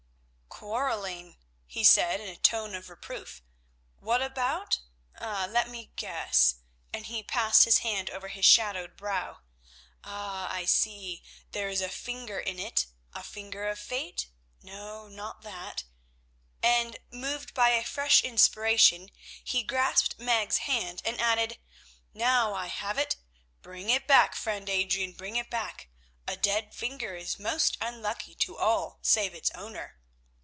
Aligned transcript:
"Quarrelling," 0.49 1.37
he 1.65 1.83
said 1.83 2.21
in 2.21 2.27
a 2.29 2.35
tone 2.35 2.75
of 2.75 2.87
reproof. 2.87 3.41
"What 3.99 4.21
about? 4.21 4.77
Let 5.19 5.67
me 5.69 5.91
guess," 5.95 6.57
and 6.93 7.07
he 7.07 7.23
passed 7.23 7.63
his 7.63 7.79
hand 7.79 8.11
over 8.11 8.27
his 8.27 8.45
shadowed 8.45 8.95
brow. 8.95 9.39
"Ah! 10.03 10.51
I 10.53 10.65
see, 10.65 11.23
there 11.51 11.67
is 11.67 11.81
a 11.81 11.89
finger 11.89 12.37
in 12.37 12.59
it, 12.59 12.85
a 13.11 13.23
finger 13.23 13.67
of 13.67 13.79
fate? 13.79 14.27
No, 14.61 15.07
not 15.07 15.41
that," 15.41 15.85
and, 16.61 16.99
moved 17.11 17.55
by 17.55 17.69
a 17.69 17.83
fresh 17.83 18.21
inspiration, 18.23 19.09
he 19.43 19.63
grasped 19.63 20.19
Meg's 20.19 20.59
hand, 20.59 21.01
and 21.05 21.19
added, 21.19 21.57
"Now 22.13 22.53
I 22.53 22.67
have 22.67 22.99
it. 22.99 23.15
Bring 23.63 23.89
it 23.89 24.05
back, 24.05 24.35
friend 24.35 24.69
Adrian, 24.69 25.13
bring 25.13 25.37
it 25.37 25.49
back; 25.49 25.89
a 26.27 26.35
dead 26.37 26.75
finger 26.75 27.15
is 27.15 27.39
most 27.39 27.77
unlucky 27.81 28.35
to 28.35 28.57
all 28.59 28.99
save 29.01 29.33
its 29.33 29.49
owner. 29.55 29.97